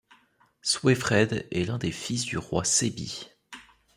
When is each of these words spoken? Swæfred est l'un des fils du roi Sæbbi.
Swæfred 0.63 1.45
est 1.51 1.65
l'un 1.65 1.77
des 1.77 1.91
fils 1.91 2.25
du 2.25 2.39
roi 2.39 2.63
Sæbbi. 2.63 3.29